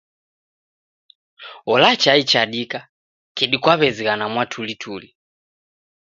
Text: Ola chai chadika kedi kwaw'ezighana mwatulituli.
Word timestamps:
Ola 1.73 1.89
chai 2.01 2.21
chadika 2.31 2.79
kedi 3.37 3.57
kwaw'ezighana 3.63 4.25
mwatulituli. 4.33 5.09